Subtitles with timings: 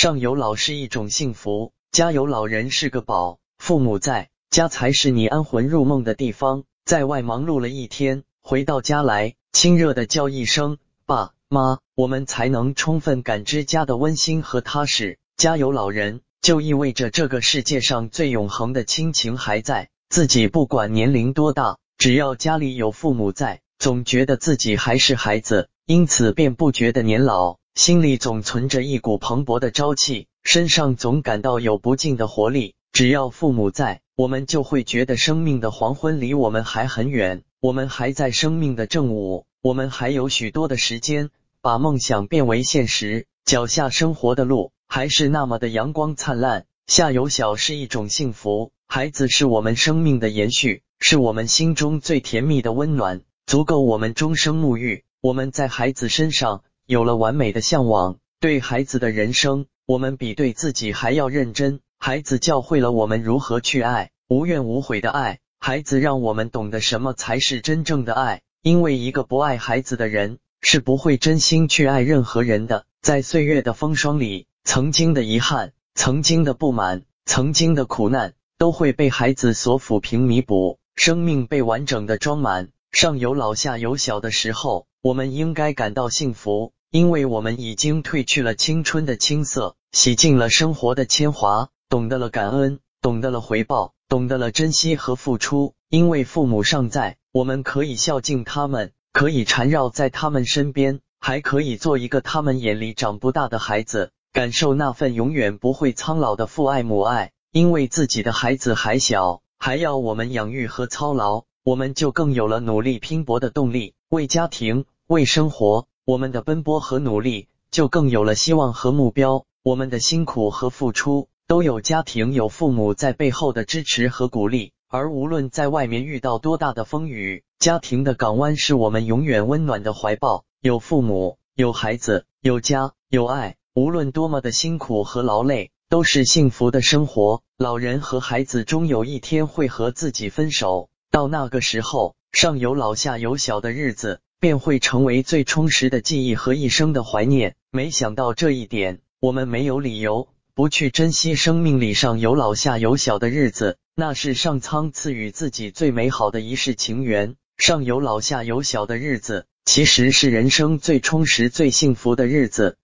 [0.00, 3.40] 上有老是一种幸福，家有老人是个宝。
[3.58, 6.62] 父母在家才是你安魂入梦的地方。
[6.84, 15.18] 在外忙碌了一天，回到家来，亲热的叫一声爸妈，我们才能充分感知家的温馨和踏实。
[15.36, 19.88] 家有老人，就意味着这个世界上最永恒的亲情还在。
[20.08, 32.74] 自己不管年龄多大，只要家里有父母在，总觉得自己还是孩子，因此便不觉得年老，心里总存着一股蓬勃的朝气，身上总感到有不尽的活力。
[32.92, 46.64] 只要父母在，我们就会觉得生命的黄昏离我们还很远，我们还在生命的正午，我们还有许多的时间把梦想变为现实，脚下生活的路还是那么的阳光灿烂。
[46.86, 55.04] 下有小是一种幸福，孩子是我们生命的延续，是我们心中最甜蜜的温暖，足够我们终生沐浴。
[55.20, 61.80] 我们在孩子身上有了完美的向往，对孩子的人生，我们比对自己还要认真。
[61.98, 65.38] 孩子教会了我们如何去爱，无怨无悔的爱。
[65.60, 72.86] 孩子让我们懂得什么才是真正的爱，因为一个不爱孩子的人是不会真心去爱任何人的。
[73.02, 75.74] 在岁月的风霜里，曾经的遗憾。
[75.94, 82.70] 曾经的不满，曾经的苦难，都会被孩子所抚平弥补，生命被完整的装满。
[82.92, 95.74] 上有老下有小的时候，我们应该感到幸福，因为我们已经褪去了青春的青涩，洗净了生活的铅华，懂得了感恩，懂得了回报，懂得了珍惜和付出。
[95.90, 104.10] 因为父母尚在，我们可以孝敬他们，可以缠绕在他们身边，还可以做一个他们眼里长不大的孩子。
[104.32, 113.92] 感受那份永远不会苍老的父爱母爱，因为自己的孩子还小，还要我们养育和操劳，我们就更有了努力拼搏的动力。
[114.08, 119.44] 为家庭，为生活，我们的奔波和努力就更有了希望和目标。
[119.62, 124.72] 我们的辛苦和付出都有家庭、有父母在背后的支持和鼓励。
[124.88, 130.46] 而无论在外面遇到多大的风雨，家庭的港湾是我们永远温暖的怀抱。
[130.62, 133.56] 有父母，有孩子，有家，有爱。
[133.74, 137.42] 无论多么的辛苦和劳累，都是幸福的生活。
[137.58, 147.56] 老人和孩子终有一天会和自己分手，到那个时候，上有老下有小的日子便会成为最充实的记忆和一生的怀念。
[147.70, 157.34] 没想到这一点，我们没有理由不去珍惜生命里上有老下有小的日子，那是上苍赐予自己最美好的一世情缘。
[157.56, 162.76] 上有老下有小的日子，其实是人生最充实、最幸福的日子。